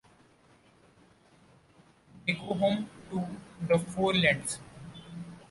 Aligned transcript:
They 2.25 2.33
go 2.33 2.55
home 2.55 2.89
to 3.11 3.23
the 3.67 3.77
Four 3.77 4.15
Lands. 4.15 4.57